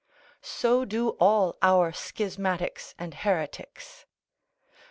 [0.41, 4.07] So do all our schismatics and heretics.